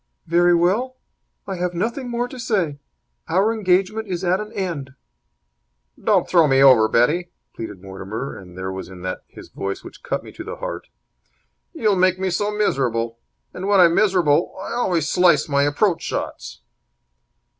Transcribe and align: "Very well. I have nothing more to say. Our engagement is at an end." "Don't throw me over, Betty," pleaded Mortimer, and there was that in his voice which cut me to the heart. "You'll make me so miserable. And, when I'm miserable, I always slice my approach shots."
"Very 0.25 0.55
well. 0.55 0.97
I 1.45 1.57
have 1.57 1.75
nothing 1.75 2.09
more 2.09 2.27
to 2.27 2.39
say. 2.39 2.79
Our 3.27 3.53
engagement 3.53 4.07
is 4.07 4.23
at 4.23 4.39
an 4.39 4.51
end." 4.53 4.95
"Don't 6.03 6.27
throw 6.27 6.47
me 6.47 6.59
over, 6.59 6.87
Betty," 6.87 7.29
pleaded 7.55 7.83
Mortimer, 7.83 8.35
and 8.35 8.57
there 8.57 8.71
was 8.71 8.87
that 8.87 8.95
in 9.29 9.35
his 9.35 9.49
voice 9.49 9.83
which 9.83 10.01
cut 10.01 10.23
me 10.23 10.31
to 10.31 10.43
the 10.43 10.55
heart. 10.55 10.87
"You'll 11.71 11.95
make 11.95 12.17
me 12.17 12.31
so 12.31 12.49
miserable. 12.51 13.19
And, 13.53 13.67
when 13.67 13.79
I'm 13.79 13.93
miserable, 13.93 14.57
I 14.59 14.73
always 14.73 15.07
slice 15.07 15.47
my 15.47 15.61
approach 15.61 16.01
shots." 16.01 16.61